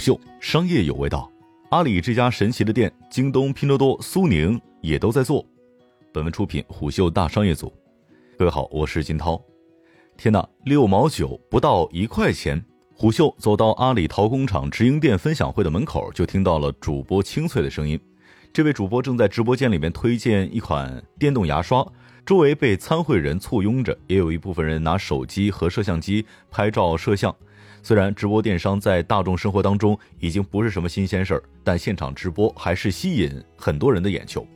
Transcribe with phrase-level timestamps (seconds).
[0.00, 1.30] 嗅，商业有味道。
[1.68, 5.44] 阿里这家神奇的店，京东、拼多多、苏宁也都在做。
[6.12, 7.72] 本文出品虎嗅大商业组。
[8.38, 9.40] 各位好，我是金涛。
[10.16, 12.64] 天呐，六毛九不到一块钱。
[12.94, 18.00] 虎嗅走到阿里淘工厂直营店分享会的门口，就听到了主播清脆的声音。
[18.52, 21.86] 这位主播正在直播间里面推荐一款电动牙刷。
[22.26, 27.34] 周围被参会人簇拥着，也有一部分人拿手机和摄像机拍照摄像。
[27.82, 34.46] 虽然直播电商在大众生活当中已经不是什么新鲜事儿，但现场直播还是吸引很多人的眼球。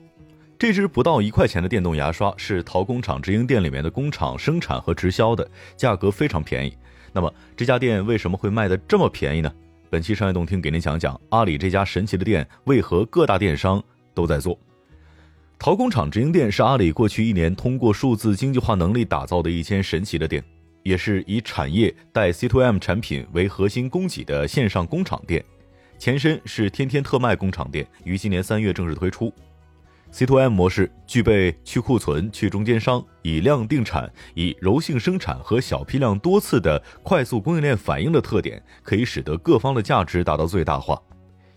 [0.58, 6.76] 这支不到一块钱的电动牙刷是淘工厂直营店里面的工厂生产和直销的，价格非常便宜。
[7.12, 9.52] 那么这家店为什么会卖的这么便宜呢？
[9.90, 13.82] 本期商业动听给您讲讲阿里这家神奇的店为何各大电商
[14.12, 14.58] 都在做。
[15.58, 20.42] 淘工厂直营店是阿里过去一年通过数字经济化能力打造的一间神奇的店，
[20.84, 25.44] 也是以产业带 C to M 产品为核心供给的线上工厂店。
[25.98, 29.32] 前身是天天特卖工厂店，于今年三月正式推出。
[30.12, 41.00] C to M 模式具备去库存、去中间商、以量定产、以柔性生产和小批量多次的快速供应链反应的特点，可以使得各方的价值达到最大化。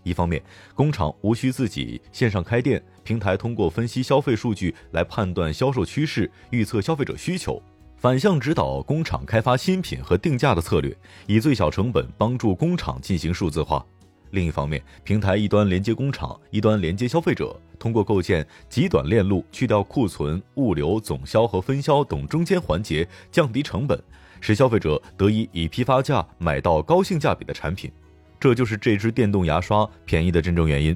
[0.04, 0.42] 一方面，
[0.74, 7.62] 工厂无需自己线上开店，平台通过分析消费数据来判断销售趋势、预测消费者需求，
[7.98, 10.96] 反向指导工厂开发新品和定价的策略，
[11.26, 13.84] 以最小成本帮助工厂进行数字化。
[14.32, 24.00] 另一方面，平台一端连接工厂，一端连接消费者，通过构建极短链路，去掉库存、物流、总销和分销等中间环节，降低成本，
[24.42, 27.92] 使消费者得以以批发价买到高性价比的产品。
[28.40, 30.96] 这就是这支电动牙刷便宜的真正原因。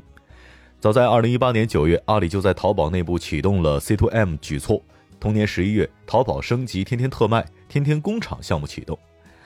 [0.79, 4.83] 早在二零一八年九月，阿里就在淘宝内部启动了 C to M 举措。
[5.21, 8.97] 同年十一月，淘宝升级天天特卖、天天工厂项目启动。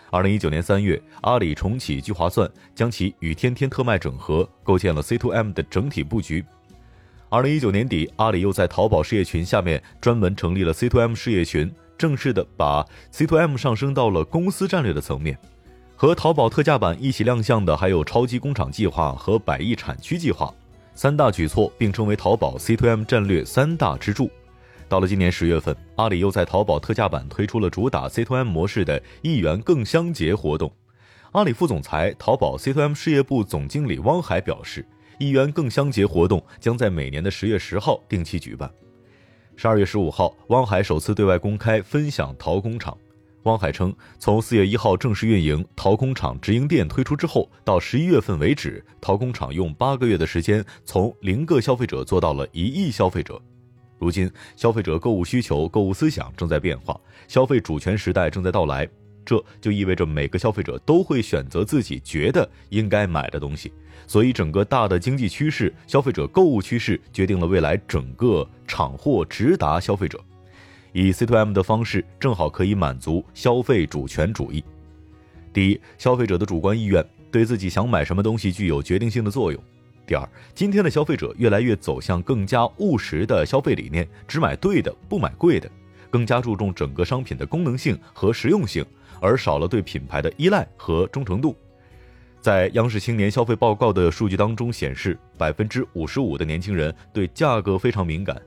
[0.09, 6.45] 二零一九年三月，阿里重启聚划算，将其与天天特卖整合，构建了 C to M 的整体布局。
[7.27, 15.37] 二零一九年底，阿里又在淘宝事业群下面专门成立了 C to M 事业群，正式的把 C to M 上升到了公司战略的层面。
[15.97, 20.53] 和淘宝特价版一起亮相的还有超级工厂计划和百亿产区计划，
[20.93, 24.31] 三大举措并称为淘宝 C to M 战略三大支柱。
[24.87, 30.71] 到了今年十月份，阿里又在淘宝特价版推出了主打 C to M 模式的一元更香节活动。
[31.31, 34.85] 阿里副总裁、淘宝 C to M 事业部总经理汪海表示，
[35.19, 38.71] 一元更香节活动将在每年的十月十号定期举办。
[39.55, 42.95] 十二月十五号，汪海首次对外公开分享淘工厂。
[43.43, 53.41] 汪海称，从四月一号正式运营淘工厂直营店推出之后，到十一月份为止，淘工厂用八个月的时间，从零个消费者做到了一亿消费者。
[54.05, 56.95] 如今，消费者购物需求、购物思想正在变化，
[57.27, 58.87] 消费主权时代正在到来，
[59.25, 63.73] 这就意味着每个消费者都会选择自己觉得应该买的东西。
[64.05, 70.23] 所以，整个大的经济趋势、消费者购物趋势，决定了未来整个厂货直达消费者。
[70.93, 74.63] 以 C to M 的方式，正好可以满足消费主权主义。
[75.51, 79.59] 第一，消费者的主观意愿对自己想买什么东西具有决定性的作用。
[80.05, 85.69] 第二，今天的消费者越来越走向更加务实的消费理念，只买对的，不买贵的，
[86.11, 88.85] 更加注重整个商品的功能性和实用性，
[89.19, 91.55] 而少了对品牌的依赖和忠诚度。
[92.39, 98.39] 在央视青年消费报告的数据当中显示，百分之五十五的年轻人对价格非常敏感。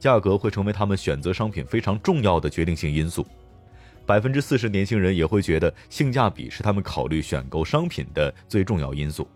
[0.00, 3.24] 价格会成为他们选择商品非常重要的决定性因素。
[4.04, 9.26] 百分之四十年轻人也会觉得性价比是他们考虑选购商品的最重要因素。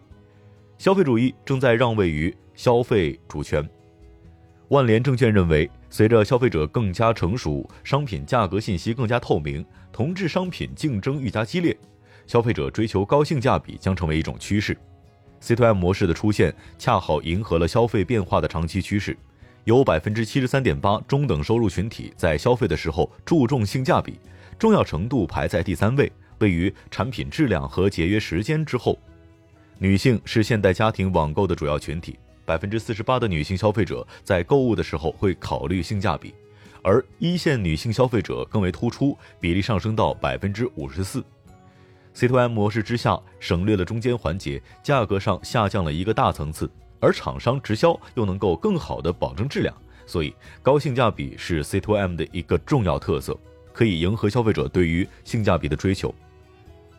[0.80, 3.68] 消费主义正在让位于消费主权。
[4.68, 11.76] 万联证券认为，随着消费者更加成熟，商品价格信息更加透明，同质商品竞争愈加激烈，
[12.26, 14.74] 消费者追求高性价比将成为一种趋势。
[15.38, 19.14] C to M 模式的出现，恰好迎合了消费变化的长期趋势。
[19.64, 24.18] 有百分之七十三点八中等收入群体在消费的时候注重性价比，
[24.58, 28.98] 重要程度排在第三位，位于产品质量和节约时间之后。
[29.82, 36.34] 女性是现代家庭网购的主要群体，百分之四十八的女性消费者在购物的时候会考虑性价比，
[36.82, 41.24] 而一线女性消费者更为突出，比例上升到百分之五十四。
[42.12, 46.70] C to M 模式之下，省略了中间环节，价格上下降了一个大层次。
[46.98, 49.74] 而厂商直销又能够更好的保证质量，
[50.04, 53.34] 所以高性价比是 C to M 的一个重要特色，
[53.72, 56.14] 可以迎合消费者对于性价比的追求。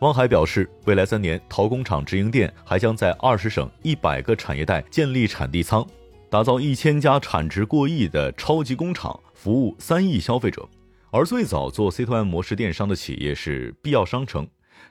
[0.02, 5.86] 汪海表示，未来三年淘工厂直营店还将在二十省一百个产业带建立产地仓，
[6.28, 10.68] 打造一千家产值过亿的超级工厂，服务三亿消费者。
[11.12, 14.44] 而最早做 C to M 模式电商的企业是必要商城，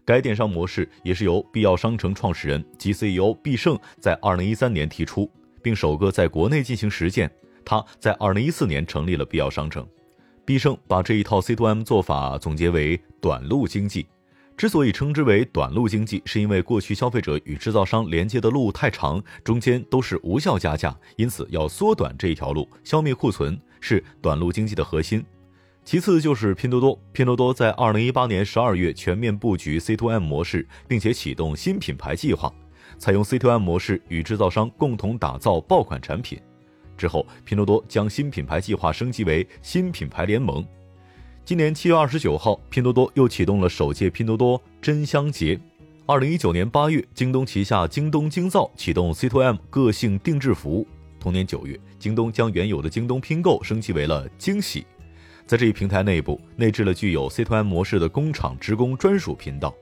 [0.05, 5.29] 该电商模式也是由必要商城创始人及 CEO 毕胜在2013年提出，
[5.61, 7.29] 并首个在国内进行实践。
[7.65, 9.85] 他在2014年成立了必要商城。
[10.45, 14.07] 毕胜把这一套 C2M 做法总结为短路经济。
[14.61, 25.25] 之所以称之为短路经济，是因为过去消费者与制造商连接的路太长，中间都是无效加价，因此要缩短这一条路，消灭库存，是短路经济的核心。
[25.83, 32.53] 其次就是拼多多，拼多多在二零一八年十二月全面布局 C2M 模式，并且启动新品牌计划，
[32.99, 36.39] 采用 C2M 模式与制造商共同打造爆款产品。
[36.95, 40.63] 之后，拼多多将新品牌计划升级为新品牌联盟。
[41.43, 45.59] 今年七月二十九号，拼多多又启动了首届拼多多真香节。
[46.05, 50.87] 二零一九年八月，京东旗下京东京造启动 C2M 个性定制服务。
[51.19, 54.85] 同年九月，京东将原有的京东拼购升级为了惊喜。
[55.47, 59.73] 在这一平台内部内置了具有 C2M 模式的工厂职工专属频道。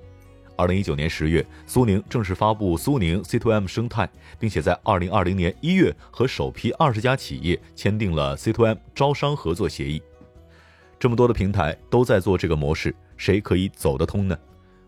[0.55, 4.09] 二零一九年十月，苏宁正式发布苏宁 C2M 生态，
[4.39, 10.01] 并且在二零二零年一月和首批二十家企业签订了 C2M 招商合作协议。
[10.99, 14.37] 这么多的平台都在做这个模式，谁可以走得通呢？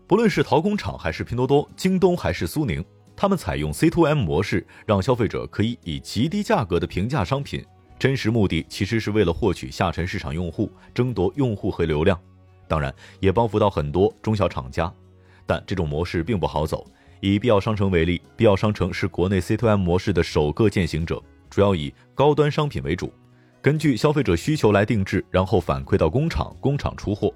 [0.06, 2.84] 不论是淘工厂还是拼多多、京东还是苏宁，
[3.16, 7.64] 他们采用 C2M 模式，让消费者可以以极低价格的平价商品。
[7.98, 12.20] 真实目的其实是为了获取下沉市场用户，争夺用户和流量，
[12.68, 14.92] 当然也帮扶到很多中小厂家。
[15.46, 16.86] 但这种模式并不好走。
[17.20, 23.12] 以必要商城为例，必要商城是国内 C2M 模式的首个践行者，主要以高端商品为主，
[23.62, 27.32] 根据消费者需求来定制，然后反馈到工厂，工厂出货。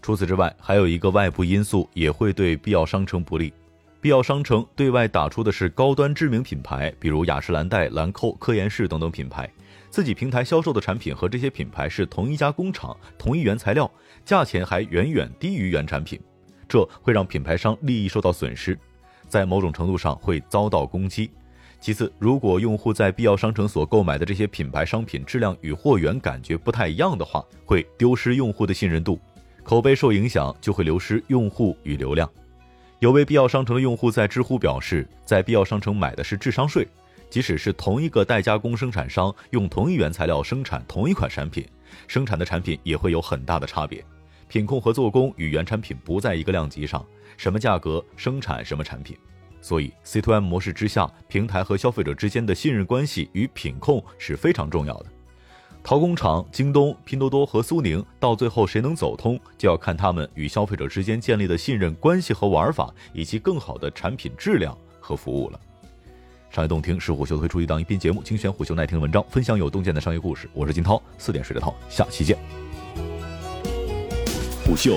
[0.00, 3.52] 除此之外，还有一个外部因素也会对必要商城不利。
[4.00, 9.50] 必要商城对外打出的是高端知名品牌，比如雅诗兰黛、兰蔻、科颜氏等等品牌。
[9.90, 13.90] 自己平台销售的产品和这些品牌是同一家工厂、同一原材料，
[14.24, 16.20] 价钱还远远低于原产品，
[16.68, 18.78] 这会让品牌商利益受到损失，
[19.26, 21.28] 在某种程度上会遭到攻击。
[21.80, 29.20] 其次，如果用户在必要商城所购买的这些品牌商品质量与货源感觉不太一样的话，会丢失用户的信任度，
[29.62, 32.28] 口碑受影响就会流失用户与流量。
[32.98, 36.86] 有位必要商城的用户在知乎表示，在必要商城买的是智商税。
[37.28, 41.66] 即使是同一个代加工生产商用同一原材料生产同一款产品，
[42.06, 44.02] 生产的产品也会有很大的差别，
[44.48, 47.04] 品控和做工与原产品不在一个量级上，
[47.36, 49.16] 什么价格生产什么产品。
[49.66, 55.06] 所以 C2M 模式之下，平台和消费者之间的信任关系与品控是非常重要的。
[55.82, 65.58] 淘工厂、京东、拼多多和苏宁到最后谁能走通，就要看他们与消费者之间建立的信任关系和玩法，以及更好的产品质量和服务了。
[66.48, 70.48] 商业洞听是虎嗅推出一档音频节目，精选虎嗅耐听的文章，分享有洞见的商业故事。
[70.52, 72.38] 我是金涛，四点水的涛，下期见。
[74.64, 74.96] 虎嗅，